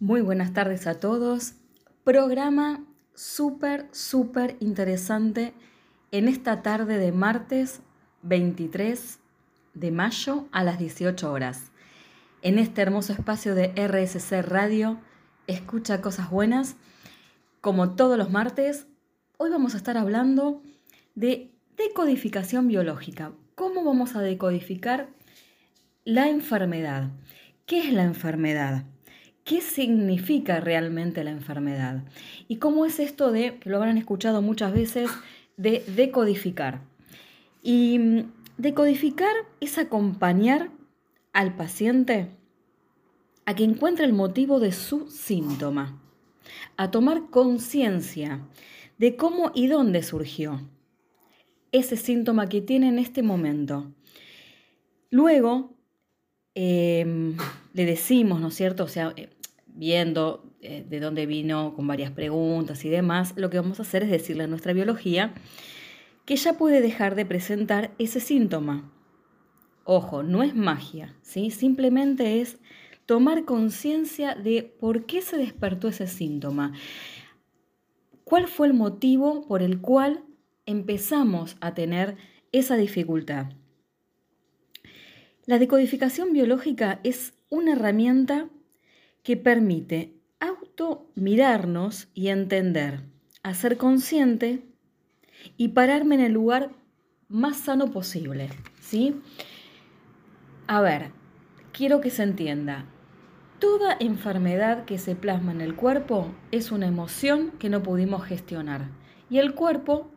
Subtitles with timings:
[0.00, 1.54] Muy buenas tardes a todos.
[2.04, 5.54] Programa súper, súper interesante
[6.12, 7.80] en esta tarde de martes
[8.22, 9.18] 23
[9.74, 11.72] de mayo a las 18 horas.
[12.42, 15.00] En este hermoso espacio de RSC Radio,
[15.48, 16.76] escucha cosas buenas.
[17.60, 18.86] Como todos los martes,
[19.36, 20.62] hoy vamos a estar hablando
[21.16, 23.32] de decodificación biológica.
[23.56, 25.08] ¿Cómo vamos a decodificar
[26.04, 27.10] la enfermedad?
[27.66, 28.84] ¿Qué es la enfermedad?
[29.48, 32.02] ¿Qué significa realmente la enfermedad?
[32.48, 35.08] ¿Y cómo es esto de, que lo habrán escuchado muchas veces,
[35.56, 36.82] de decodificar?
[37.62, 40.68] Y mm, decodificar es acompañar
[41.32, 42.28] al paciente
[43.46, 45.98] a que encuentre el motivo de su síntoma,
[46.76, 48.42] a tomar conciencia
[48.98, 50.60] de cómo y dónde surgió
[51.72, 53.90] ese síntoma que tiene en este momento.
[55.08, 55.72] Luego,
[56.54, 57.34] em,
[57.72, 58.84] le decimos, ¿no es cierto?
[58.84, 59.30] O sea, eh,
[59.78, 64.02] viendo eh, de dónde vino con varias preguntas y demás, lo que vamos a hacer
[64.02, 65.34] es decirle a nuestra biología
[66.24, 68.92] que ya puede dejar de presentar ese síntoma.
[69.84, 71.50] Ojo, no es magia, ¿sí?
[71.50, 72.58] Simplemente es
[73.06, 76.72] tomar conciencia de por qué se despertó ese síntoma.
[78.24, 80.24] ¿Cuál fue el motivo por el cual
[80.66, 82.16] empezamos a tener
[82.52, 83.52] esa dificultad?
[85.46, 88.50] La decodificación biológica es una herramienta
[89.28, 93.02] que permite auto mirarnos y entender,
[93.42, 94.62] a ser consciente
[95.58, 96.70] y pararme en el lugar
[97.28, 98.48] más sano posible,
[98.80, 99.20] ¿sí?
[100.66, 101.10] A ver,
[101.72, 102.86] quiero que se entienda.
[103.58, 108.88] Toda enfermedad que se plasma en el cuerpo es una emoción que no pudimos gestionar
[109.28, 110.10] y el cuerpo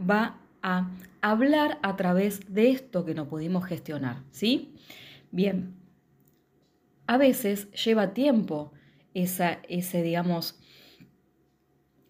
[0.00, 0.88] va a
[1.20, 4.72] hablar a través de esto que no pudimos gestionar, ¿sí?
[5.32, 5.81] Bien,
[7.06, 8.72] a veces lleva tiempo
[9.14, 10.58] ese, digamos,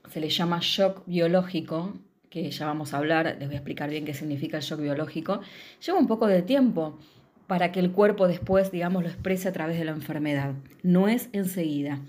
[0.09, 1.95] se le llama shock biológico,
[2.29, 5.41] que ya vamos a hablar, les voy a explicar bien qué significa el shock biológico,
[5.85, 6.98] lleva un poco de tiempo
[7.47, 10.55] para que el cuerpo después, digamos, lo exprese a través de la enfermedad.
[10.83, 12.01] No es enseguida.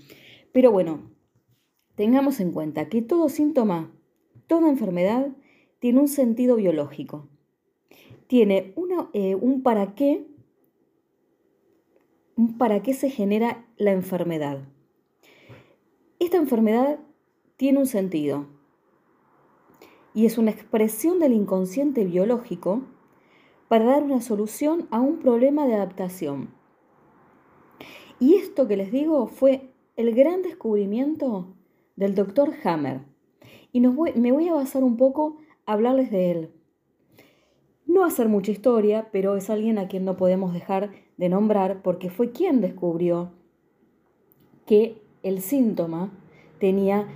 [0.52, 1.10] Pero bueno,
[1.96, 3.90] tengamos en cuenta que todo síntoma,
[4.46, 5.28] toda enfermedad,
[5.80, 7.28] tiene un sentido biológico.
[8.26, 8.72] Tiene
[9.12, 10.26] eh, un para qué
[12.58, 14.58] para qué se genera la enfermedad.
[16.18, 16.98] Esta enfermedad
[17.56, 18.46] tiene un sentido
[20.14, 22.82] y es una expresión del inconsciente biológico
[23.68, 26.50] para dar una solución a un problema de adaptación.
[28.20, 31.54] Y esto que les digo fue el gran descubrimiento
[31.96, 33.02] del doctor Hammer.
[33.72, 33.88] Y me
[34.32, 36.50] voy a basar un poco a hablarles de él.
[37.86, 42.10] No ser mucha historia, pero es alguien a quien no podemos dejar de nombrar porque
[42.10, 43.30] fue quien descubrió
[44.66, 46.12] que el síntoma
[46.58, 47.06] tenía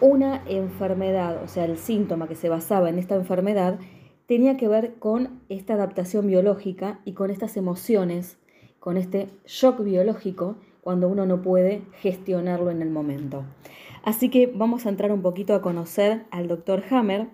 [0.00, 3.78] una enfermedad, o sea, el síntoma que se basaba en esta enfermedad
[4.26, 8.38] tenía que ver con esta adaptación biológica y con estas emociones,
[8.78, 13.44] con este shock biológico cuando uno no puede gestionarlo en el momento.
[14.02, 17.28] Así que vamos a entrar un poquito a conocer al doctor Hammer,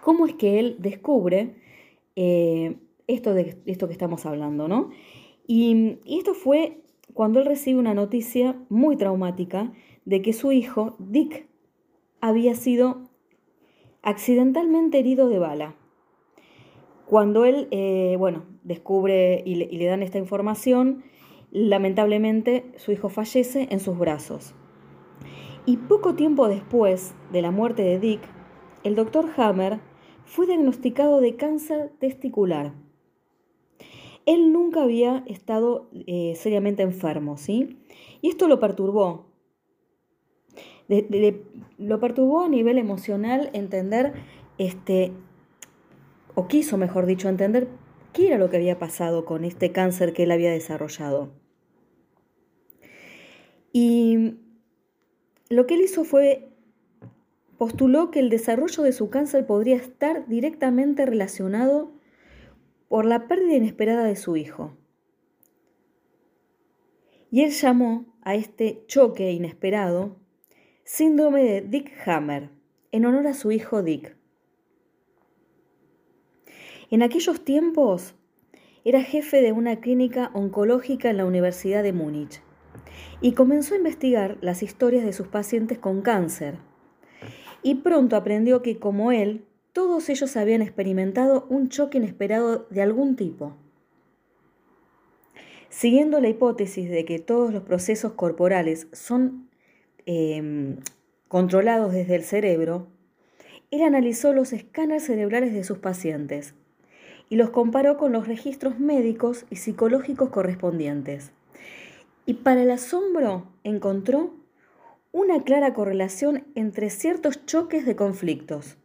[0.00, 1.56] cómo es que él descubre
[2.14, 4.90] eh, esto, de, esto que estamos hablando, ¿no?
[5.46, 6.82] Y, esto fue
[7.14, 9.72] cuando él recibe una noticia muy traumática
[10.04, 11.46] de que su hijo, Dick,
[12.20, 13.08] había sido
[14.02, 15.76] accidentalmente herido de bala.
[17.06, 21.04] Cuando él, eh, bueno, descubre y le, y le, dan esta información,
[21.52, 24.54] lamentablemente su hijo fallece en sus brazos.
[25.64, 28.20] Y poco tiempo después de la muerte de Dick,
[28.82, 29.80] el doctor Hammer
[30.24, 32.72] fue diagnosticado de cáncer testicular.
[34.26, 37.78] Él nunca había estado eh, seriamente enfermo, ¿sí?
[38.20, 39.26] Y esto lo perturbó.
[41.78, 44.14] Lo perturbó a nivel emocional entender,
[44.58, 45.12] este,
[46.34, 47.68] o quiso, mejor dicho, entender
[48.12, 51.30] qué era lo que había pasado con este cáncer que él había desarrollado.
[53.72, 54.36] Y
[55.48, 56.48] lo que él hizo fue
[57.58, 61.95] postuló que el desarrollo de su cáncer podría estar directamente relacionado
[62.88, 64.76] por la pérdida inesperada de su hijo.
[67.30, 70.16] Y él llamó a este choque inesperado
[70.84, 72.50] síndrome de Dick Hammer,
[72.92, 74.16] en honor a su hijo Dick.
[76.90, 78.14] En aquellos tiempos
[78.84, 82.40] era jefe de una clínica oncológica en la Universidad de Múnich
[83.20, 86.58] y comenzó a investigar las historias de sus pacientes con cáncer.
[87.62, 89.45] Y pronto aprendió que, como él,
[89.76, 93.52] todos ellos habían experimentado un choque inesperado de algún tipo.
[95.68, 99.50] Siguiendo la hipótesis de que todos los procesos corporales son
[100.06, 100.78] em,
[101.28, 102.86] controlados desde el cerebro,
[103.70, 106.54] él analizó los escáneres cerebrales de sus pacientes
[107.28, 111.32] y los comparó con los registros médicos y psicológicos correspondientes.
[112.24, 114.32] Y para el asombro encontró
[115.12, 118.78] una clara correlación entre ciertos choques de conflictos,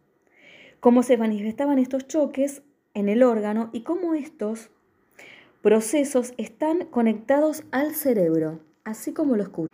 [0.82, 2.62] cómo se manifestaban estos choques
[2.92, 4.70] en el órgano y cómo estos
[5.62, 9.72] procesos están conectados al cerebro, así como lo escucha.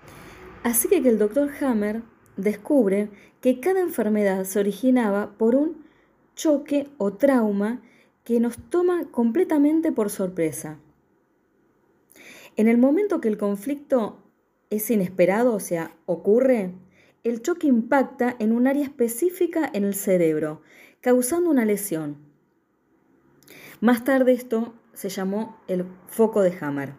[0.64, 2.02] Así que el doctor Hammer
[2.36, 3.08] descubre
[3.40, 5.82] que cada enfermedad se originaba por un
[6.34, 7.80] choque o trauma
[8.22, 10.78] que nos toma completamente por sorpresa.
[12.54, 14.18] En el momento que el conflicto
[14.68, 16.74] es inesperado, o sea, ocurre,
[17.24, 20.60] el choque impacta en un área específica en el cerebro,
[21.00, 22.16] causando una lesión.
[23.80, 26.94] Más tarde esto se llamó el foco de Hammer.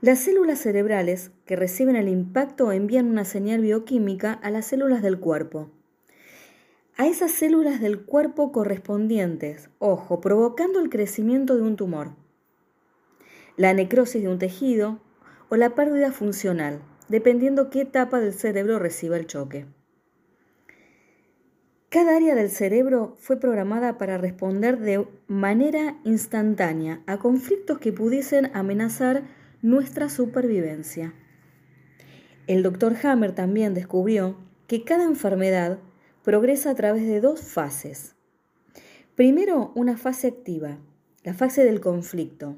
[0.00, 5.18] Las células cerebrales que reciben el impacto envían una señal bioquímica a las células del
[5.18, 5.70] cuerpo.
[6.96, 12.12] A esas células del cuerpo correspondientes, ojo, provocando el crecimiento de un tumor,
[13.56, 15.00] la necrosis de un tejido
[15.48, 19.66] o la pérdida funcional, dependiendo qué etapa del cerebro reciba el choque.
[21.94, 28.50] Cada área del cerebro fue programada para responder de manera instantánea a conflictos que pudiesen
[28.52, 29.22] amenazar
[29.62, 31.14] nuestra supervivencia.
[32.48, 34.36] El doctor Hammer también descubrió
[34.66, 35.78] que cada enfermedad
[36.24, 38.16] progresa a través de dos fases.
[39.14, 40.78] Primero, una fase activa,
[41.22, 42.56] la fase del conflicto,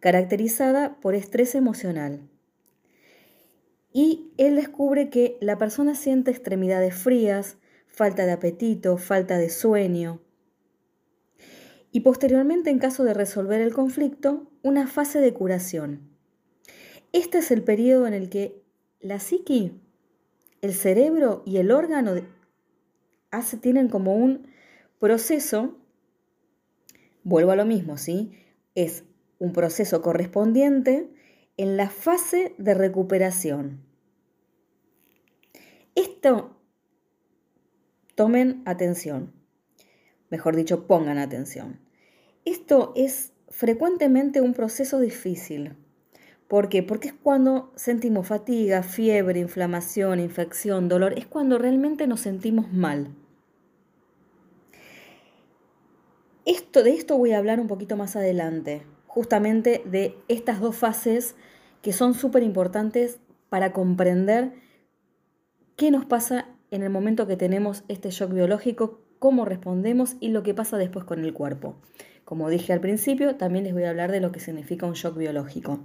[0.00, 2.30] caracterizada por estrés emocional.
[3.92, 7.58] Y él descubre que la persona siente extremidades frías,
[7.94, 10.20] falta de apetito, falta de sueño.
[11.92, 16.10] Y posteriormente, en caso de resolver el conflicto, una fase de curación,
[17.12, 18.64] este es el periodo en el que
[19.00, 19.80] la psiqui,
[20.60, 22.14] el cerebro y el órgano
[23.60, 24.48] tienen como un
[24.98, 25.76] proceso,
[27.22, 28.32] vuelvo a lo mismo, ¿sí?
[28.74, 29.04] Es
[29.38, 31.10] un proceso correspondiente
[31.56, 33.84] en la fase de recuperación.
[35.94, 36.56] Esto,
[38.14, 39.32] tomen atención,
[40.30, 41.80] mejor dicho, pongan atención.
[42.44, 45.76] Esto es frecuentemente un proceso difícil
[46.48, 46.82] ¿Por qué?
[46.82, 53.08] Porque es cuando sentimos fatiga, fiebre, inflamación, infección, dolor, es cuando realmente nos sentimos mal.
[56.44, 61.34] Esto, de esto voy a hablar un poquito más adelante, justamente de estas dos fases
[61.80, 63.18] que son súper importantes
[63.48, 64.52] para comprender
[65.76, 70.42] qué nos pasa en el momento que tenemos este shock biológico, cómo respondemos y lo
[70.42, 71.76] que pasa después con el cuerpo.
[72.24, 75.16] Como dije al principio, también les voy a hablar de lo que significa un shock
[75.16, 75.78] biológico.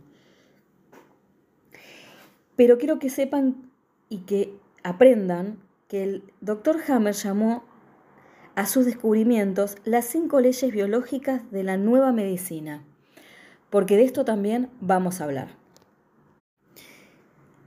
[2.55, 3.69] Pero quiero que sepan
[4.09, 7.63] y que aprendan que el doctor Hammer llamó
[8.55, 12.83] a sus descubrimientos las cinco leyes biológicas de la nueva medicina,
[13.69, 15.49] porque de esto también vamos a hablar.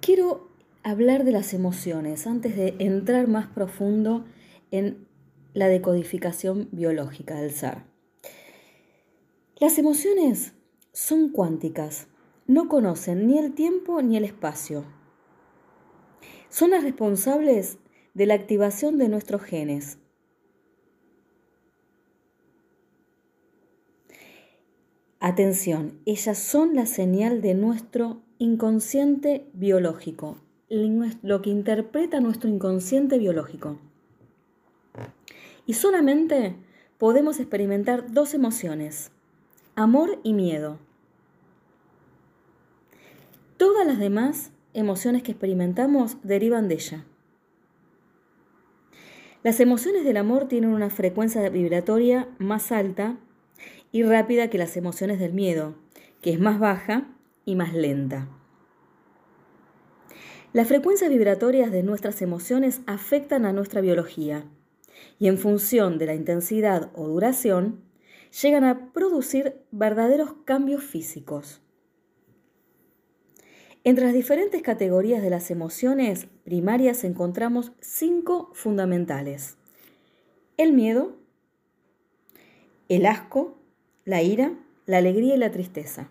[0.00, 0.51] Quiero
[0.82, 4.24] hablar de las emociones antes de entrar más profundo
[4.70, 5.06] en
[5.54, 7.84] la decodificación biológica del ser.
[9.56, 10.54] Las emociones
[10.92, 12.08] son cuánticas
[12.46, 14.84] no conocen ni el tiempo ni el espacio.
[16.48, 17.78] Son las responsables
[18.14, 19.98] de la activación de nuestros genes.
[25.20, 30.41] Atención, ellas son la señal de nuestro inconsciente biológico,
[30.72, 33.78] lo que interpreta nuestro inconsciente biológico.
[35.66, 36.56] Y solamente
[36.96, 39.10] podemos experimentar dos emociones,
[39.76, 40.78] amor y miedo.
[43.58, 47.04] Todas las demás emociones que experimentamos derivan de ella.
[49.42, 53.18] Las emociones del amor tienen una frecuencia vibratoria más alta
[53.90, 55.74] y rápida que las emociones del miedo,
[56.22, 57.08] que es más baja
[57.44, 58.28] y más lenta.
[60.52, 64.44] Las frecuencias vibratorias de nuestras emociones afectan a nuestra biología
[65.18, 67.80] y en función de la intensidad o duración
[68.42, 71.62] llegan a producir verdaderos cambios físicos.
[73.82, 79.56] Entre las diferentes categorías de las emociones primarias encontramos cinco fundamentales.
[80.58, 81.16] El miedo,
[82.90, 83.56] el asco,
[84.04, 84.52] la ira,
[84.84, 86.10] la alegría y la tristeza.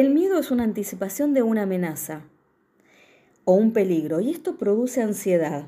[0.00, 2.22] El miedo es una anticipación de una amenaza
[3.44, 5.66] o un peligro y esto produce ansiedad,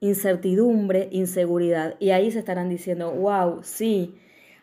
[0.00, 1.94] incertidumbre, inseguridad.
[2.00, 4.18] Y ahí se estarán diciendo, wow, sí,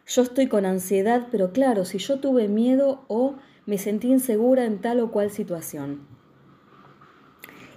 [0.07, 3.35] yo estoy con ansiedad, pero claro, si yo tuve miedo o
[3.67, 6.07] me sentí insegura en tal o cual situación.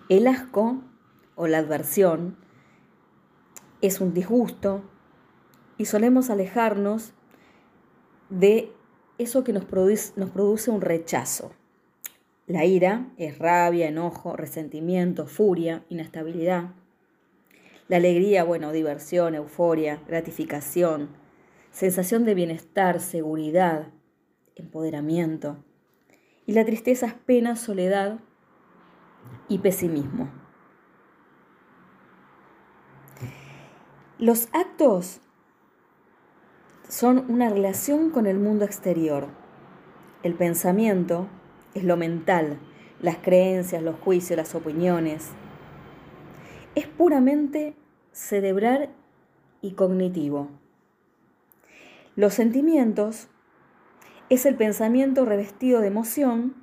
[0.09, 0.83] El asco
[1.35, 2.39] o la adversión
[3.83, 4.81] es un disgusto
[5.77, 7.13] y solemos alejarnos
[8.31, 8.73] de
[9.23, 11.53] eso que nos produce, nos produce un rechazo.
[12.47, 16.71] La ira es rabia, enojo, resentimiento, furia, inestabilidad.
[17.87, 21.11] La alegría, bueno, diversión, euforia, gratificación,
[21.71, 23.89] sensación de bienestar, seguridad,
[24.57, 25.63] empoderamiento.
[26.47, 28.21] Y la tristeza es pena, soledad
[29.49, 30.31] y pesimismo.
[34.19, 35.21] Los actos
[36.91, 39.29] son una relación con el mundo exterior.
[40.25, 41.29] El pensamiento
[41.73, 42.59] es lo mental,
[43.01, 45.29] las creencias, los juicios, las opiniones.
[46.75, 47.77] Es puramente
[48.11, 48.91] cerebral
[49.63, 50.49] y cognitivo.
[52.17, 53.29] Los sentimientos
[54.29, 56.57] es el pensamiento revestido de emoción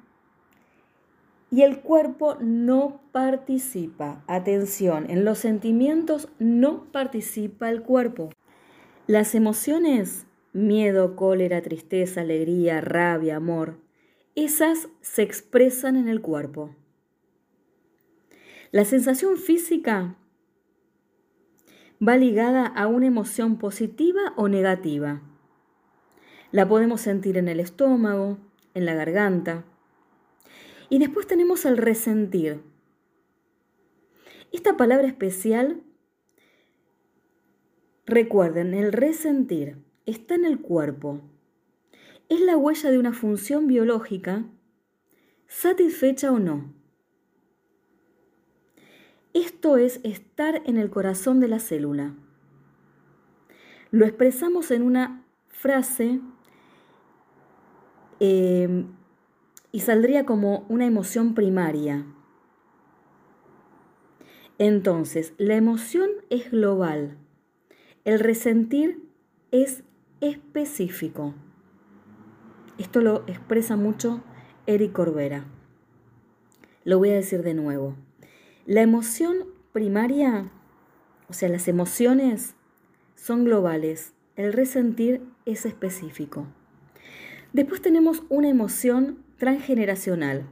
[1.50, 4.24] y el cuerpo no participa.
[4.28, 8.30] Atención, en los sentimientos no participa el cuerpo.
[9.08, 13.80] Las emociones, miedo, cólera, tristeza, alegría, rabia, amor,
[14.36, 16.76] esas se expresan en el cuerpo.
[18.72, 20.18] La sensación física
[22.06, 25.22] va ligada a una emoción positiva o negativa.
[26.52, 28.40] La podemos sentir en el estómago,
[28.74, 29.64] en la garganta.
[30.90, 32.62] Y después tenemos el resentir.
[34.52, 35.82] Esta palabra especial,
[38.08, 41.22] recuerden, el resentir está en el cuerpo.
[42.30, 44.46] Es la huella de una función biológica,
[45.48, 46.74] satisfecha o no.
[49.34, 52.16] Esto es estar en el corazón de la célula.
[53.92, 56.20] Lo expresamos en una frase
[58.20, 58.86] eh,
[59.72, 62.06] y saldría como una emoción primaria.
[64.58, 67.18] Entonces, la emoción es global,
[68.08, 69.04] el resentir
[69.52, 69.84] es
[70.22, 71.34] específico.
[72.78, 74.24] Esto lo expresa mucho
[74.66, 75.44] Eric Corbera.
[76.86, 77.98] Lo voy a decir de nuevo.
[78.66, 79.40] La emoción
[79.74, 80.50] primaria,
[81.28, 82.56] o sea, las emociones
[83.16, 86.48] son globales, el resentir es específico.
[87.52, 90.46] Después tenemos una emoción transgeneracional.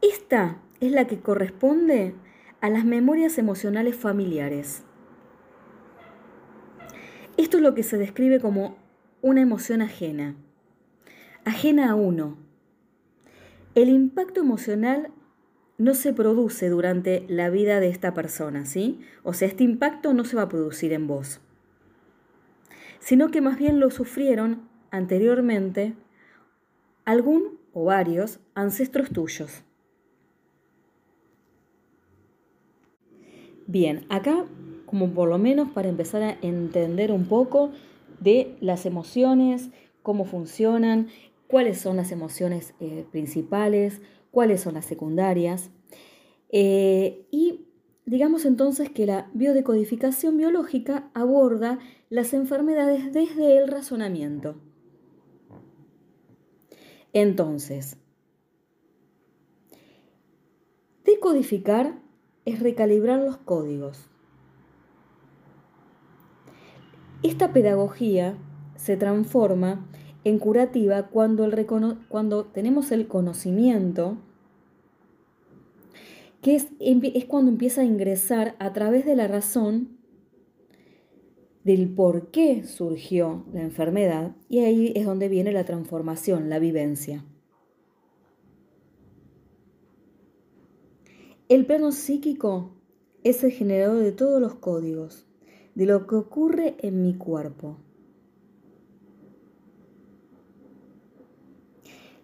[0.00, 2.14] Esta es la que corresponde
[2.60, 4.84] a las memorias emocionales familiares.
[7.40, 8.76] Esto es lo que se describe como
[9.22, 10.36] una emoción ajena,
[11.46, 12.36] ajena a uno.
[13.74, 15.10] El impacto emocional
[15.78, 19.00] no se produce durante la vida de esta persona, ¿sí?
[19.22, 21.40] O sea, este impacto no se va a producir en vos,
[22.98, 25.94] sino que más bien lo sufrieron anteriormente
[27.06, 29.64] algún o varios ancestros tuyos.
[33.66, 34.44] Bien, acá
[34.90, 37.70] como por lo menos para empezar a entender un poco
[38.18, 39.70] de las emociones,
[40.02, 41.06] cómo funcionan,
[41.46, 44.00] cuáles son las emociones eh, principales,
[44.32, 45.70] cuáles son las secundarias.
[46.48, 47.66] Eh, y
[48.04, 51.78] digamos entonces que la biodecodificación biológica aborda
[52.08, 54.56] las enfermedades desde el razonamiento.
[57.12, 57.96] Entonces,
[61.04, 61.94] decodificar
[62.44, 64.09] es recalibrar los códigos.
[67.22, 68.38] Esta pedagogía
[68.76, 69.86] se transforma
[70.24, 74.16] en curativa cuando, tenemos el conocimiento,
[76.40, 79.98] que es, es cuando empieza a ingresar a través de la razón
[81.64, 87.24] del por qué surgió la enfermedad y ahí es donde viene la transformación, la vivencia.
[91.50, 92.70] El plano psíquico
[93.24, 95.26] es el generador de todos los códigos,
[95.74, 97.76] de lo que ocurre en mi cuerpo.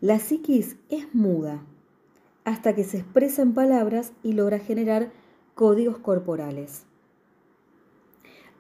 [0.01, 1.65] La psiquis es muda
[2.45, 5.11] hasta que se expresa en palabras y logra generar
[5.55, 6.85] códigos corporales.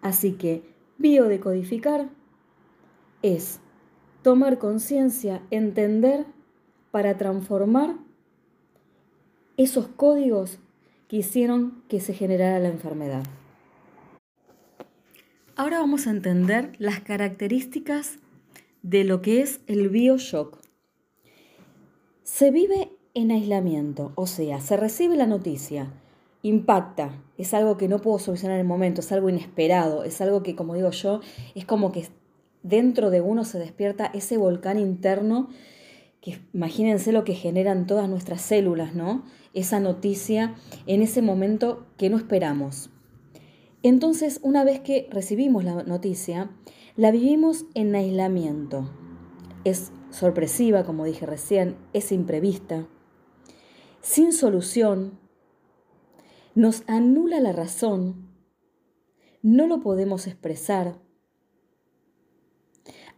[0.00, 0.62] Así que
[0.98, 2.08] biodecodificar
[3.22, 3.60] es
[4.22, 6.26] tomar conciencia, entender
[6.90, 7.96] para transformar
[9.56, 10.58] esos códigos
[11.08, 13.22] que hicieron que se generara la enfermedad.
[15.58, 18.18] Ahora vamos a entender las características
[18.82, 20.58] de lo que es el bioshock.
[22.24, 25.94] Se vive en aislamiento, o sea, se recibe la noticia,
[26.42, 30.42] impacta, es algo que no puedo solucionar en el momento, es algo inesperado, es algo
[30.42, 31.22] que, como digo yo,
[31.54, 32.06] es como que
[32.62, 35.48] dentro de uno se despierta ese volcán interno
[36.20, 39.24] que imagínense lo que generan todas nuestras células, ¿no?
[39.54, 40.54] Esa noticia
[40.86, 42.90] en ese momento que no esperamos.
[43.86, 46.50] Entonces, una vez que recibimos la noticia,
[46.96, 48.90] la vivimos en aislamiento.
[49.62, 52.88] Es sorpresiva, como dije recién, es imprevista,
[54.00, 55.20] sin solución,
[56.56, 58.28] nos anula la razón,
[59.40, 61.00] no lo podemos expresar,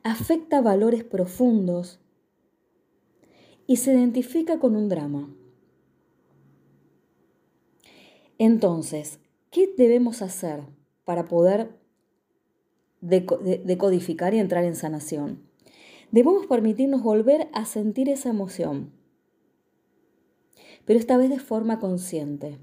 [0.03, 1.99] afecta valores profundos
[3.67, 5.35] y se identifica con un drama.
[8.37, 9.19] Entonces,
[9.51, 10.63] ¿qué debemos hacer
[11.05, 11.71] para poder
[13.01, 15.43] decodificar y entrar en sanación?
[16.11, 18.93] Debemos permitirnos volver a sentir esa emoción,
[20.85, 22.59] pero esta vez de forma consciente.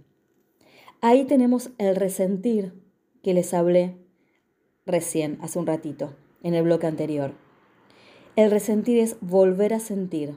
[1.02, 2.74] Ahí tenemos el resentir
[3.22, 3.98] que les hablé
[4.86, 7.34] recién, hace un ratito, en el bloque anterior.
[8.36, 10.36] El resentir es volver a sentir.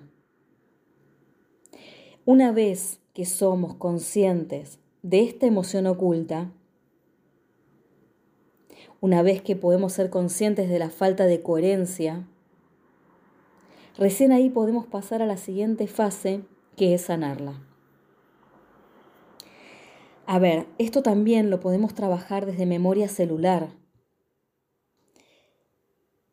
[2.25, 4.79] Una vez que somos conscientes
[5.09, 6.53] de esta emoción oculta,
[9.01, 12.29] una vez que podemos ser conscientes de la falta de coherencia,
[13.97, 16.43] recién ahí podemos pasar a la siguiente fase,
[16.77, 17.59] que es sanarla.
[20.27, 23.71] A ver, esto también lo podemos trabajar desde memoria celular.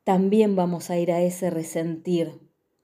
[0.04, 2.42] También vamos a ir a ese resentir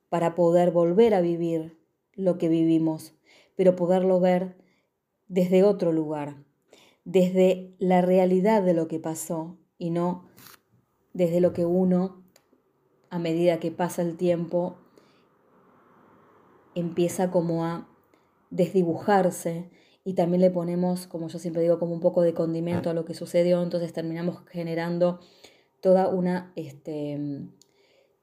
[0.07, 1.77] para poder volver a vivir
[2.13, 3.13] lo que vivimos,
[3.57, 4.60] pero poderlo ver
[5.31, 6.35] desde otro lugar,
[7.05, 10.25] desde la realidad de lo que pasó y no
[11.13, 12.21] desde lo que uno,
[13.09, 14.75] a medida que pasa el tiempo,
[16.75, 17.87] empieza como a
[18.49, 19.69] desdibujarse
[20.03, 23.05] y también le ponemos, como yo siempre digo, como un poco de condimento a lo
[23.05, 25.21] que sucedió, entonces terminamos generando
[25.79, 27.17] toda una este,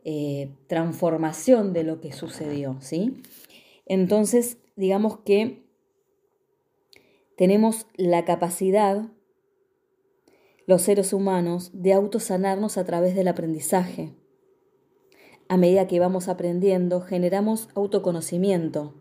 [0.05, 3.23] eh, transformación de lo que sucedió, ¿sí?
[3.87, 5.68] Entonces, digamos que
[7.39, 9.07] tenemos la capacidad,
[10.67, 14.13] los seres humanos, de autosanarnos a través del aprendizaje.
[15.49, 18.93] A medida que vamos aprendiendo, generamos autoconocimiento,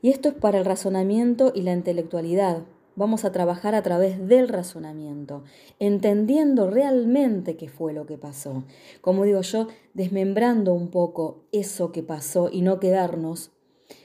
[0.00, 2.64] y esto es para el razonamiento y la intelectualidad.
[2.96, 5.44] Vamos a trabajar a través del razonamiento,
[5.78, 8.64] entendiendo realmente qué fue lo que pasó.
[9.02, 13.52] Como digo yo, desmembrando un poco eso que pasó y no quedarnos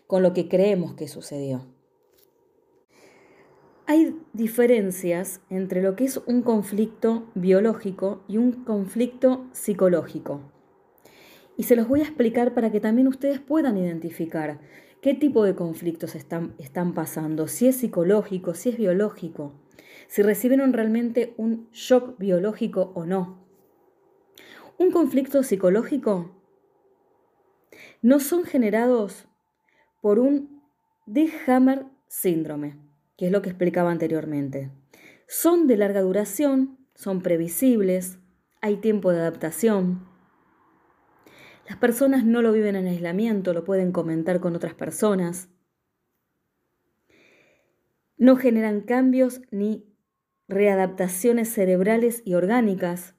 [0.05, 1.78] con lo que creemos que sucedió.
[3.89, 10.41] Hay diferencias entre lo que es un conflicto biológico y un conflicto psicológico.
[11.57, 14.59] Y se los voy a explicar para que también ustedes puedan identificar
[15.01, 19.53] qué tipo de conflictos están, pasando, si es psicológico, si es biológico,
[20.07, 23.43] si recibieron realmente un shock biológico o no.
[24.77, 26.29] Un conflicto psicológico
[28.03, 29.27] no son generados
[29.99, 30.61] por un
[31.07, 32.88] de Hammer síndrome,
[33.19, 34.71] que es lo que explicaba anteriormente.
[35.27, 38.17] Son de larga duración, son previsibles,
[38.61, 40.07] hay tiempo de adaptación,
[41.67, 45.49] las personas no lo viven en aislamiento, lo pueden comentar con otras personas.
[48.17, 49.85] No generan cambios ni
[50.47, 53.15] readaptaciones cerebrales y orgánicas.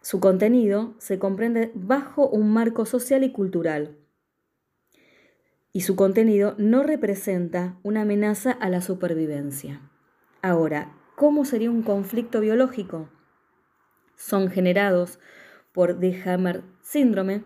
[0.00, 3.98] Su contenido se comprende bajo un marco social y cultural.
[5.76, 9.82] Y su contenido no representa una amenaza a la supervivencia.
[10.40, 13.10] Ahora, ¿cómo sería un conflicto biológico?
[14.14, 15.18] Son generados
[15.74, 17.44] por The Hammer síndrome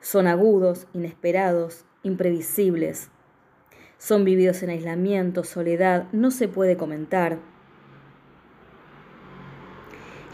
[0.00, 3.10] son agudos, inesperados, imprevisibles.
[3.98, 7.38] Son vividos en aislamiento, soledad, no se puede comentar.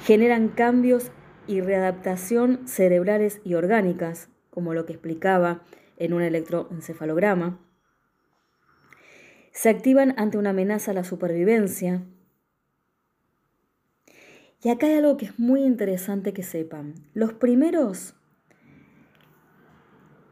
[0.05, 1.11] Generan cambios
[1.49, 5.63] y readaptación cerebrales y orgánicas, como lo que explicaba
[5.97, 7.59] en un electroencefalograma.
[9.53, 12.03] Se activan ante una amenaza a la supervivencia,
[14.63, 16.95] y acá hay algo que es muy interesante que sepan.
[17.15, 18.15] Los primeros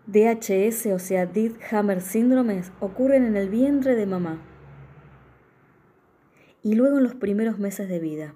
[0.06, 4.40] DHS, o sea, Dead Hammer síndromes, ocurren en el vientre de mamá
[6.62, 8.34] y luego en los primeros meses de vida.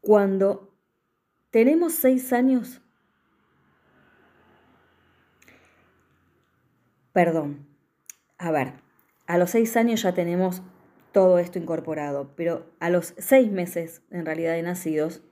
[0.00, 0.74] Cuando
[1.50, 2.82] tenemos seis años,
[7.18, 7.66] perdón,
[8.38, 8.74] a ver,
[9.26, 10.62] a los seis años ya tenemos
[11.10, 15.24] todo esto incorporado, pero a los seis meses, en realidad de nacidos,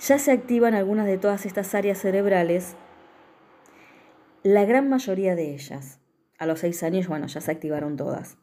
[0.00, 2.74] ya se activan algunas de todas estas áreas cerebrales,
[4.42, 6.00] la gran mayoría de ellas.
[6.38, 8.38] A los seis años, bueno, ya se activaron todas.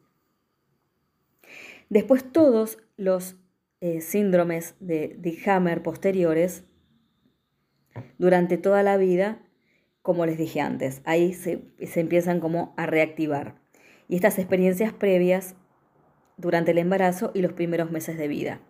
[1.89, 3.37] Después todos los
[3.81, 6.63] eh, síndromes de, de Hammer posteriores
[8.19, 9.41] durante toda la vida,
[10.05, 11.01] como les dije antes.
[11.03, 13.55] Ahí se, se empiezan como a reactivar.
[14.07, 15.55] Y estas experiencias previas
[16.37, 18.61] durante el embarazo y los primeros meses de vida.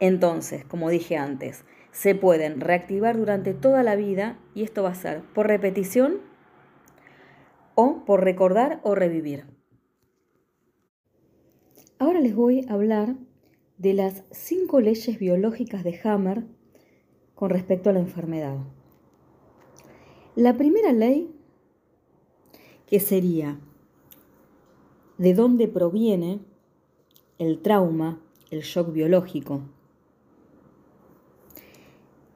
[0.00, 4.96] Entonces, como dije antes, se pueden reactivar durante toda la vida y esto va a
[4.96, 6.20] ser por repetición
[7.76, 9.44] o por recordar o revivir.
[12.00, 13.14] Ahora les voy a hablar
[13.76, 16.42] de las cinco leyes biológicas de Hammer
[17.36, 18.56] con respecto a la enfermedad.
[20.38, 21.34] La primera ley,
[22.86, 23.58] que sería
[25.16, 26.38] de dónde proviene
[27.38, 28.22] el trauma,
[28.52, 29.62] el shock biológico.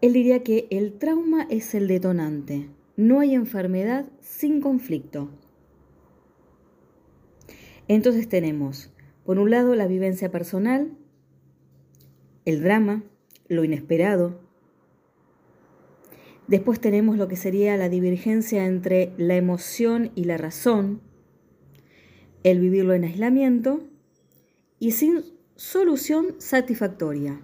[0.00, 2.68] Él diría que el trauma es el detonante.
[2.96, 5.28] No hay enfermedad sin conflicto.
[7.86, 8.90] Entonces tenemos,
[9.24, 10.90] por un lado, la vivencia personal,
[12.46, 13.04] el drama,
[13.46, 14.40] lo inesperado.
[16.52, 21.00] Después tenemos lo que sería la divergencia entre la emoción y la razón,
[22.42, 23.80] el vivirlo en aislamiento
[24.78, 25.22] y sin
[25.56, 27.40] solución satisfactoria.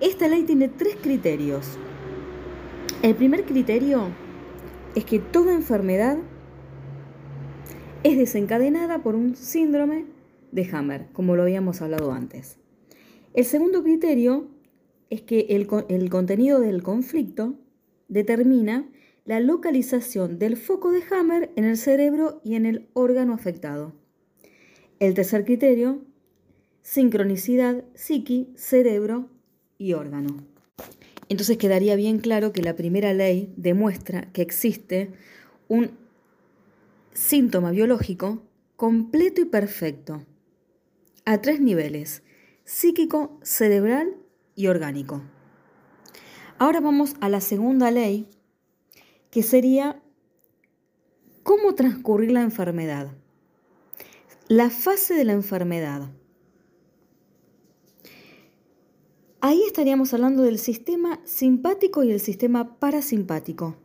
[0.00, 1.78] Esta ley tiene tres criterios.
[3.02, 4.08] El primer criterio
[4.96, 6.18] es que toda enfermedad
[8.02, 10.06] es desencadenada por un síndrome
[10.50, 12.58] de Hammer, como lo habíamos hablado antes.
[13.32, 14.53] El segundo criterio
[15.10, 17.54] es que el, el, contenido del conflicto
[18.08, 18.88] determina
[19.24, 23.94] la localización del foco de Hammer en el cerebro y en el órgano afectado.
[25.00, 26.04] El tercer criterio,
[26.82, 29.30] sincronicidad, psiqui, cerebro
[29.78, 30.44] y órgano.
[31.28, 35.10] Entonces quedaría bien claro que la primera ley demuestra que existe
[35.68, 35.92] un
[37.14, 38.42] síntoma biológico
[38.76, 40.26] completo y perfecto,
[41.24, 42.22] a tres niveles,
[42.64, 44.16] psíquico, cerebral
[44.54, 45.22] y orgánico.
[46.58, 48.28] Ahora vamos a la segunda ley,
[49.30, 50.00] que sería
[51.42, 53.12] cómo transcurrir la enfermedad.
[54.48, 56.10] La fase de la enfermedad.
[59.40, 63.76] Ahí estaríamos hablando del sistema simpático y el sistema parasimpático.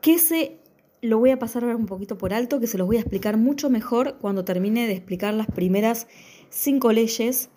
[0.00, 0.58] Que se
[1.02, 3.36] lo voy a pasar ahora un poquito por alto, que se los voy a explicar
[3.36, 6.06] mucho mejor cuando termine de explicar las primeras
[6.48, 7.50] cinco leyes,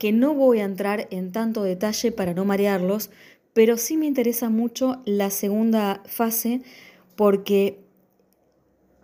[0.00, 3.10] que no voy a entrar en tanto detalle para no marearlos,
[3.52, 6.62] pero sí me interesa mucho la segunda fase
[7.16, 7.84] porque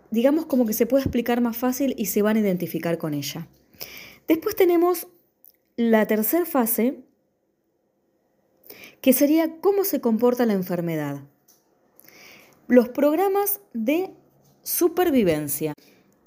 [0.09, 3.47] digamos como que se puede explicar más fácil y se van a identificar con ella.
[4.27, 5.07] Después tenemos
[5.75, 7.03] la tercera fase,
[8.99, 11.21] que sería cómo se comporta la enfermedad.
[12.67, 14.15] Los programas de
[14.63, 15.75] supervivencia.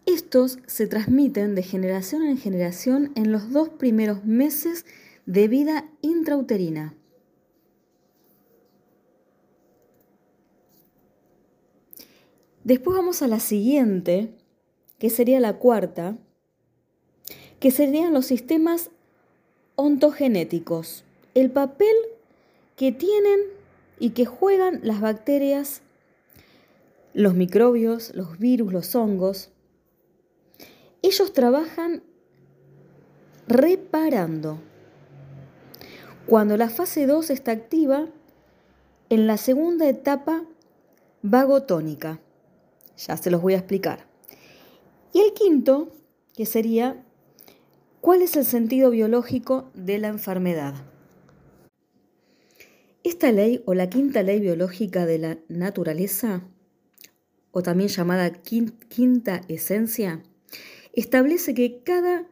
[0.07, 4.87] Estos se transmiten de generación en generación en los dos primeros meses
[5.27, 6.95] de vida intrauterina.
[12.65, 14.35] Después vamos a la siguiente,
[14.99, 16.19] que sería la cuarta,
[17.59, 18.91] que serían los sistemas
[19.77, 21.95] ontogenéticos, el papel
[22.77, 23.41] que tienen
[23.99, 25.83] y que juegan las bacterias,
[27.13, 29.51] los microbios, los virus, los hongos.
[31.03, 32.03] Ellos trabajan
[33.47, 34.61] reparando.
[36.27, 38.07] Cuando la fase 2 está activa,
[39.09, 40.45] en la segunda etapa
[41.23, 42.21] vagotónica.
[42.97, 44.07] Ya se los voy a explicar.
[45.13, 45.89] Y el quinto,
[46.35, 47.05] que sería
[48.01, 50.75] ¿Cuál es el sentido biológico de la enfermedad?
[53.05, 56.43] Esta ley o la quinta ley biológica de la naturaleza,
[57.51, 60.23] o también llamada quinta esencia,
[60.93, 62.27] establece que cada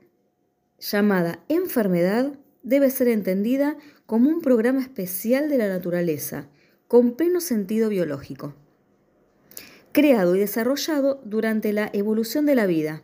[0.79, 6.49] llamada enfermedad debe ser entendida como un programa especial de la naturaleza,
[6.87, 8.55] con pleno sentido biológico,
[9.93, 13.03] creado y desarrollado durante la evolución de la vida.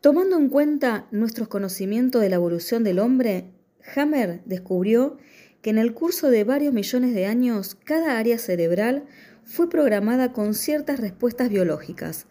[0.00, 3.52] Tomando en cuenta nuestros conocimientos de la evolución del hombre,
[3.94, 5.16] Hammer descubrió
[5.60, 9.04] que en el curso de varios millones de años cada área cerebral
[9.44, 12.26] fue programada con ciertas respuestas biológicas,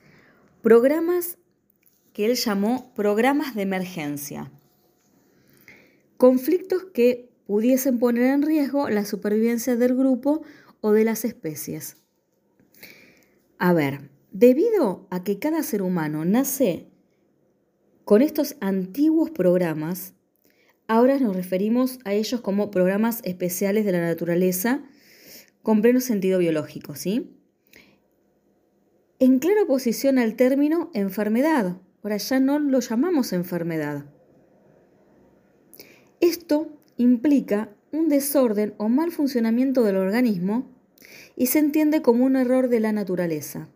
[0.62, 1.38] programas
[2.13, 4.52] que él llamó programas de emergencia,
[6.17, 10.43] conflictos que pudiesen poner en riesgo la supervivencia del grupo
[10.82, 11.97] o de las especies.
[13.58, 16.88] A ver, debido a que cada ser humano nace
[18.06, 20.13] con estos antiguos programas,
[20.88, 24.84] ahora nos referimos a ellos como programas especiales de la naturaleza
[25.63, 27.38] con pleno sentido biológico, ¿sí?
[29.21, 31.78] en clara oposición al término enfermedad.
[32.02, 34.06] Ahora ya no lo llamamos enfermedad.
[36.19, 40.71] Esto implica un desorden o mal funcionamiento del organismo
[41.36, 43.69] y se entiende como un error de la naturaleza.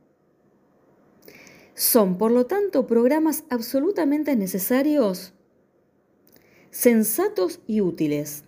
[1.76, 5.36] Son, por lo tanto, programas absolutamente necesarios,
[6.72, 8.46] sensatos y útiles.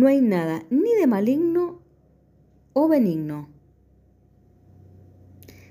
[0.00, 1.82] No hay nada ni de maligno
[2.72, 3.50] o benigno.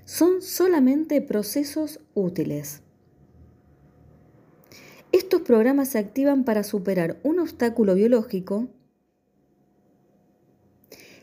[0.06, 2.84] Son solamente procesos útiles.
[5.12, 8.68] Estos programas se activan para superar un obstáculo biológico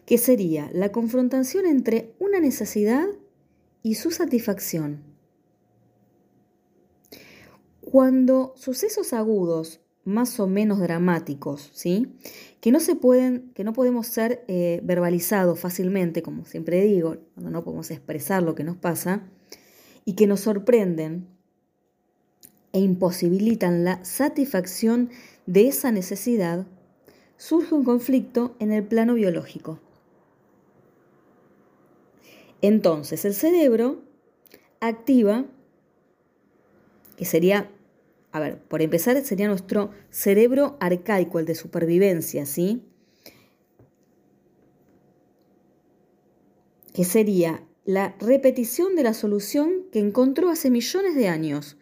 [0.04, 3.06] que sería la confrontación entre una necesidad
[3.84, 5.04] y su satisfacción.
[7.82, 12.06] Cuando sucesos agudos, más o menos dramáticos, ¿sí?
[12.60, 17.50] que no se pueden, que no podemos ser eh, verbalizados fácilmente, como siempre digo, cuando
[17.50, 19.24] no podemos expresar lo que nos pasa,
[20.04, 21.26] y que nos sorprenden
[22.72, 25.10] e imposibilitan la satisfacción
[25.46, 26.66] de esa necesidad,
[27.36, 29.80] surge un conflicto en el plano biológico.
[32.62, 34.02] Entonces el cerebro
[34.80, 35.44] activa,
[37.16, 37.70] que sería,
[38.32, 42.82] a ver, por empezar sería nuestro cerebro arcaico, el de supervivencia, ¿sí?
[46.92, 51.78] Que sería la repetición de la solución que encontró hace millones de años,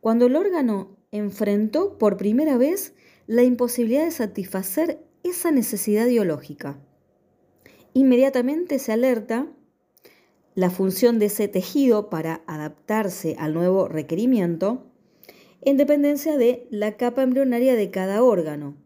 [0.00, 2.94] cuando el órgano enfrentó por primera vez
[3.26, 6.78] la imposibilidad de satisfacer esa necesidad biológica.
[7.92, 9.48] Inmediatamente se alerta
[10.54, 14.87] la función de ese tejido para adaptarse al nuevo requerimiento
[15.62, 18.76] en dependencia de la capa embrionaria de cada órgano,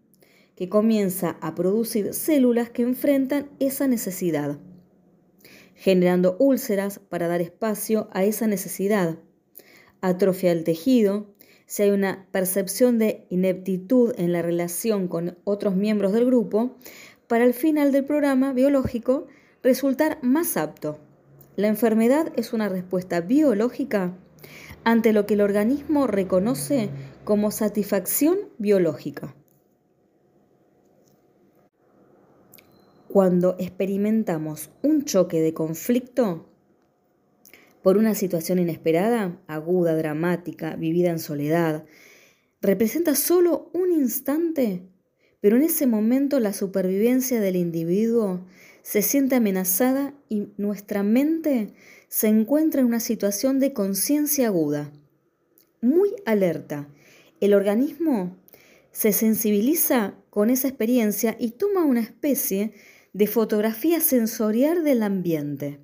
[0.57, 4.59] que comienza a producir células que enfrentan esa necesidad,
[5.75, 9.19] generando úlceras para dar espacio a esa necesidad,
[10.01, 11.35] atrofia del tejido,
[11.67, 16.77] si hay una percepción de ineptitud en la relación con otros miembros del grupo,
[17.27, 19.27] para el final del programa biológico
[19.63, 20.99] resultar más apto.
[21.57, 24.15] La enfermedad es una respuesta biológica
[24.85, 26.91] ante lo que el organismo reconoce
[27.25, 29.35] como satisfacción biológica.
[33.09, 36.49] Cuando experimentamos un choque de conflicto
[37.83, 41.85] por una situación inesperada, aguda, dramática, vivida en soledad,
[42.63, 44.83] representa solo un instante,
[45.41, 48.47] pero en ese momento la supervivencia del individuo
[48.83, 51.75] se siente amenazada y nuestra mente
[52.13, 54.93] se encuentra en una situación de conciencia aguda,
[55.81, 56.87] muy alerta.
[57.41, 58.37] El organismo
[58.91, 62.75] se sensibiliza con esa experiencia y toma una especie
[63.15, 65.81] de fotografía sensorial del ambiente.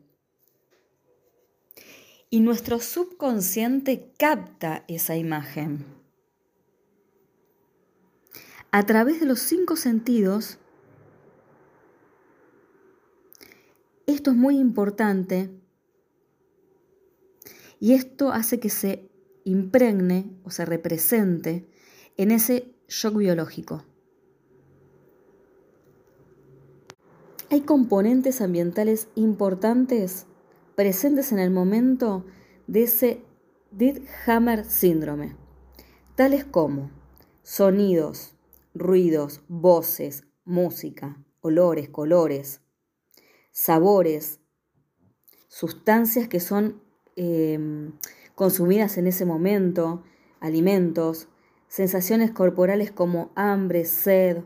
[2.29, 5.87] Y nuestro subconsciente capta esa imagen.
[8.71, 10.59] A través de los cinco sentidos,
[14.05, 15.51] Esto es muy importante
[17.81, 19.11] y esto hace que se
[19.45, 21.69] impregne o se represente
[22.17, 23.85] en ese shock biológico.
[27.51, 30.27] Hay componentes ambientales importantes
[30.75, 32.27] presentes en el momento
[32.67, 33.23] de ese
[33.71, 35.37] Dead Hammer síndrome,
[36.15, 36.91] tales como
[37.43, 38.35] sonidos,
[38.75, 42.61] ruidos, voces, música, olores, colores,
[43.51, 44.41] sabores,
[45.49, 46.83] sustancias que son
[47.19, 47.93] em,
[48.35, 50.05] consumidas en ese momento,
[50.41, 51.29] alimentos,
[51.67, 54.39] sensaciones corporales como hambre, sed,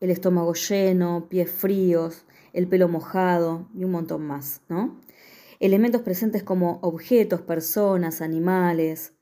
[0.00, 5.00] el estómago lleno, pies fríos, el pelo mojado y un montón más, ¿no?
[5.58, 9.14] Elementos presentes como objetos, personas, animales,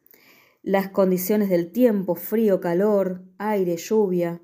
[0.63, 4.41] las condiciones del tiempo, frío, calor, aire, lluvia,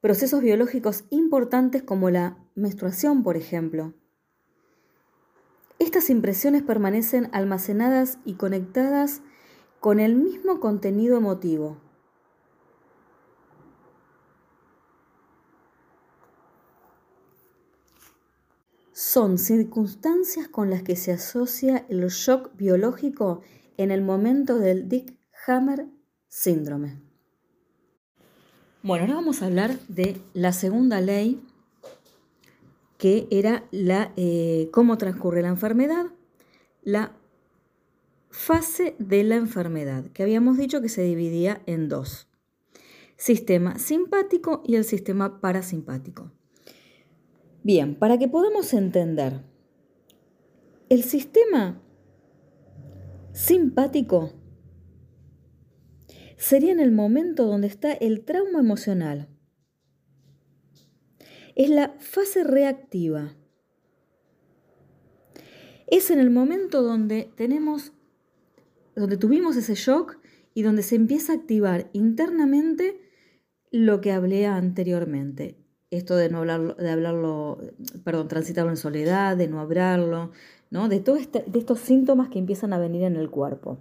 [0.00, 3.94] procesos biológicos importantes como la menstruación, por ejemplo.
[5.78, 9.22] Estas impresiones permanecen almacenadas y conectadas
[9.80, 11.78] con el mismo contenido emotivo.
[18.92, 23.42] Son circunstancias con las que se asocia el shock biológico
[23.76, 25.86] en el momento del Dick Hammer
[26.28, 27.00] síndrome.
[28.82, 31.42] Bueno, ahora vamos a hablar de la segunda ley,
[33.04, 36.06] que era la, eh, cómo transcurre la enfermedad,
[36.84, 37.14] la
[38.30, 42.28] fase de la enfermedad, que habíamos dicho que se dividía en dos,
[43.18, 46.32] sistema simpático y el sistema parasimpático.
[47.62, 49.42] Bien, para que podamos entender
[50.88, 51.82] El sistema
[53.34, 54.32] simpático
[56.38, 59.28] sería en el momento donde está el trauma emocional.
[61.54, 63.34] Es la fase reactiva.
[65.86, 67.92] Es en el momento donde tenemos,
[68.96, 70.18] donde tuvimos ese shock
[70.54, 73.00] y donde se empieza a activar internamente
[73.70, 75.56] lo que hablé anteriormente.
[75.90, 77.58] Esto de no hablarlo, de hablarlo,
[78.02, 80.32] perdón, transitarlo en soledad, de no hablarlo,
[80.70, 80.88] ¿no?
[80.88, 83.78] De todos este, de estos síntomas que empiezan a venir en el cuerpo.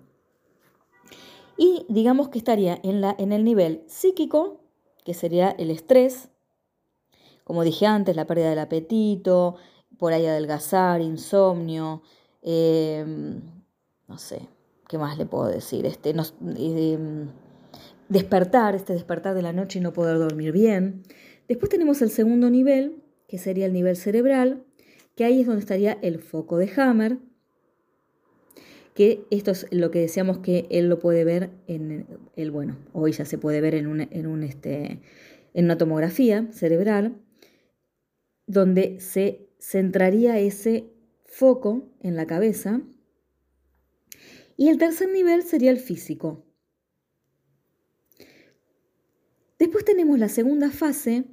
[1.57, 4.61] Y digamos que estaría en, la, en el nivel psíquico,
[5.05, 6.29] que sería el estrés,
[7.43, 9.55] como dije antes, la pérdida del apetito,
[9.97, 12.01] por ahí adelgazar, insomnio,
[12.41, 13.41] em,
[14.07, 14.47] no sé,
[14.87, 15.85] ¿qué más le puedo decir?
[15.85, 17.29] Este, em,
[18.09, 21.03] despertar, este despertar de la noche y no poder dormir bien.
[21.47, 24.63] Después tenemos el segundo nivel, que sería el nivel cerebral,
[25.15, 27.17] que ahí es donde estaría el foco de Hammer,
[28.93, 33.11] que esto es lo que decíamos que él lo puede ver en el, bueno, hoy
[33.11, 34.99] ya se puede ver en, un, en, este,
[35.53, 37.15] en una tomografía cerebral,
[38.47, 40.91] donde se centraría ese
[41.25, 42.81] foco en la cabeza.
[44.57, 46.45] Y el tercer nivel sería el físico.
[49.57, 51.25] Después tenemos la segunda fase,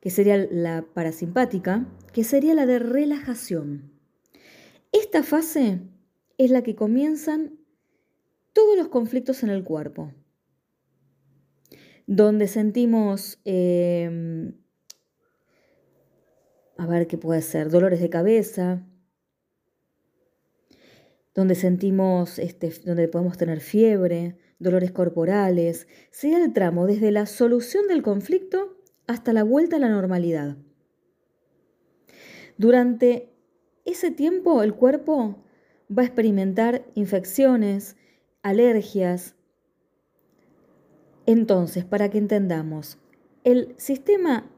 [0.00, 3.92] que sería la parasimpática, que sería la de relajación.
[4.92, 5.80] Esta fase
[6.36, 7.58] es la que comienzan
[8.52, 10.12] todos los conflictos en el cuerpo,
[12.06, 14.54] donde sentimos, em,
[16.76, 18.86] a ver qué puede ser, dolores de cabeza,
[21.34, 27.88] donde sentimos, este, donde podemos tener fiebre, dolores corporales, sea el tramo desde la solución
[27.88, 30.56] del conflicto hasta la vuelta a la normalidad.
[32.56, 33.32] Durante
[33.84, 35.44] ese tiempo el cuerpo
[35.96, 37.96] va a experimentar infecciones,
[38.42, 39.34] alergias.
[41.26, 42.98] Entonces, para que entendamos,
[43.42, 44.50] el sistema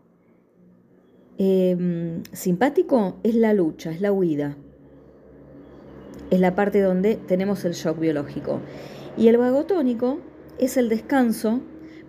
[1.38, 4.56] em, simpático es la lucha, es la huida.
[6.30, 8.60] Es la parte donde tenemos el shock biológico.
[9.16, 10.18] Y el vagotónico
[10.58, 11.60] es el descanso,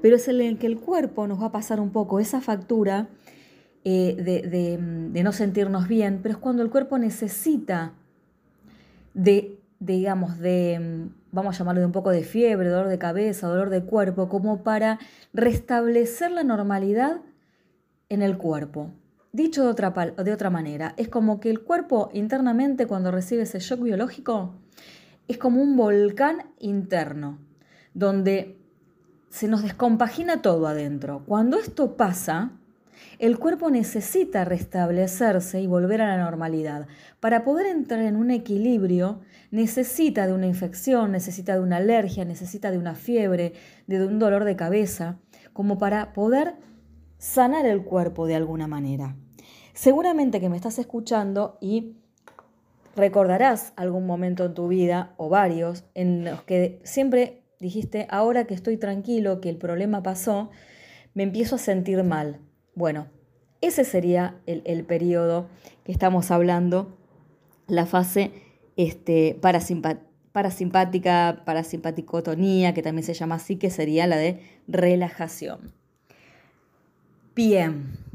[0.01, 2.41] pero es el en el que el cuerpo nos va a pasar un poco esa
[2.41, 3.09] factura
[3.83, 4.77] eh, de,
[5.11, 7.93] de no sentirnos bien, pero es cuando el cuerpo necesita
[9.13, 13.69] de, digamos, de, vamos a llamarlo de un poco de fiebre, dolor de cabeza, dolor
[13.69, 14.99] de cuerpo, como para
[15.33, 17.21] restablecer la normalidad
[18.09, 18.91] en el cuerpo.
[19.37, 23.59] Dicho de otra, de otra manera, es como que el cuerpo internamente cuando recibe ese
[23.59, 24.55] shock biológico
[25.27, 27.37] es como un volcán interno,
[27.93, 28.57] donde
[29.29, 31.21] se nos descompagina todo adentro.
[31.27, 32.53] Cuando esto pasa,
[33.19, 36.87] el cuerpo necesita restablecerse y volver a la normalidad.
[37.19, 39.21] Para poder entrar en un equilibrio,
[39.51, 43.53] necesita de una infección, necesita de una alergia, necesita de una fiebre,
[43.85, 45.19] de un dolor de cabeza,
[45.53, 46.55] como para poder
[47.19, 49.15] sanar el cuerpo de alguna manera.
[49.77, 51.93] Seguramente que me estás escuchando y
[52.95, 58.55] recordarás algún momento en tu vida o varios en los que siempre dijiste, ahora que
[58.55, 60.49] estoy tranquilo, que el problema pasó,
[61.13, 62.39] me empiezo a sentir mal.
[62.73, 63.05] Bueno,
[63.61, 65.47] ese sería el, periodo
[65.83, 66.97] que estamos hablando,
[67.67, 68.31] la fase
[68.77, 75.71] este, parasimpática, parasimpaticotonía, que también se llama así, que sería la de relajación.
[77.35, 78.06] Bien,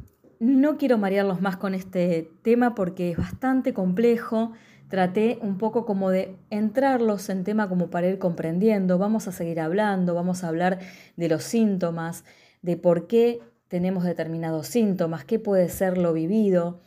[0.42, 4.50] no quiero marearlos más con este tema porque es bastante complejo.
[4.88, 8.98] Traté un poco como de entrarlos en tema como para ir comprendiendo.
[8.98, 10.81] Vamos a seguir hablando, vamos a hablar
[11.14, 12.24] de los síntomas,
[12.61, 16.81] de por qué tenemos determinados síntomas, qué puede ser lo vivido,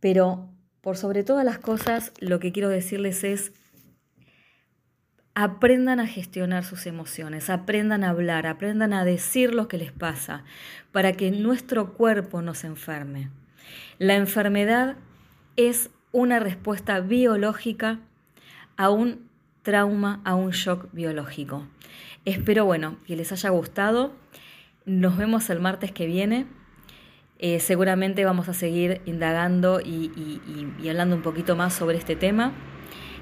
[0.00, 0.48] pero
[0.80, 3.52] por sobre todas las cosas lo que quiero decirles es
[5.38, 10.44] aprendan a gestionar sus emociones, aprendan a hablar, aprendan a decir lo que les pasa,
[10.92, 13.28] para que nuestro cuerpo no se enferme.
[13.98, 14.96] La enfermedad
[15.56, 17.98] es una respuesta biológica
[18.78, 19.28] a un
[19.62, 21.66] trauma, a un shock biológico.
[22.24, 24.14] Espero, bueno, que les haya gustado.
[24.86, 26.46] Nos vemos el martes que viene.
[27.38, 30.40] Eh, seguramente vamos a seguir indagando y,
[30.82, 32.54] y hablando un poquito más sobre este tema.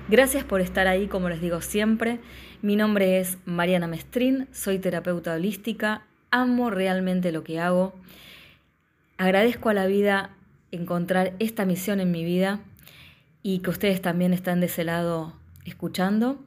[0.07, 2.21] Gracias por estar ahí, como les digo siempre.
[2.61, 7.95] Mi nombre es Mariana Mestrín, soy terapeuta holística, amo realmente lo que hago.
[9.17, 10.37] Agradezco a la vida
[10.73, 12.61] encontrar esta misión en mi vida
[13.43, 15.33] y que ustedes también están de ese lado
[15.65, 16.39] escuchando.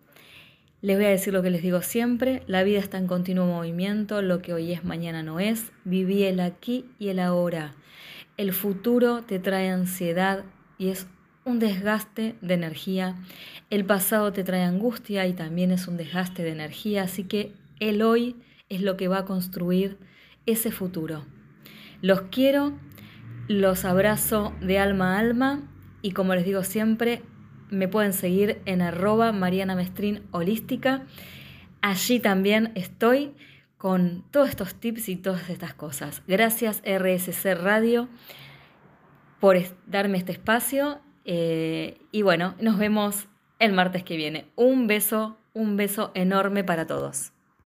[0.84, 4.22] Les voy a decir lo que les digo siempre, la vida está en continuo movimiento,
[4.22, 7.74] lo que hoy es mañana no es, viví el aquí y el ahora.
[8.38, 10.44] El futuro te trae ansiedad
[10.78, 11.08] y es
[11.48, 13.16] un desgaste de energía.
[13.70, 18.02] El pasado te trae angustia y también es un desgaste de energía, así que el
[18.02, 18.36] hoy
[18.70, 19.98] es lo que va a construir
[20.46, 21.26] ese futuro.
[22.02, 22.78] Los quiero,
[23.48, 25.62] los abrazo de alma a alma
[26.02, 27.24] y como les digo siempre,
[27.70, 31.06] me pueden seguir en arroba Mariana Mestrín Holística.
[31.82, 33.34] Allí también estoy
[33.78, 36.24] con todos estos tips y todas estas cosas.
[36.28, 38.10] Gracias RSC Radio
[39.40, 43.28] por darme este espacio eh, y bueno, nos vemos
[43.60, 44.46] el martes que viene.
[44.56, 47.34] Un beso, un beso enorme para todos.